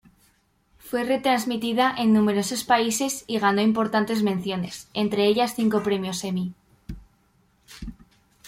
Fue 0.79 1.03
retransmitida 1.03 1.93
en 1.95 2.11
numerosos 2.11 2.63
países 2.63 3.23
y 3.27 3.37
ganó 3.37 3.61
importantes 3.61 4.23
menciones, 4.23 4.87
entre 4.95 5.27
ellas 5.27 5.53
cinco 5.55 5.83
premios 5.83 6.23
Emmy. 6.23 6.55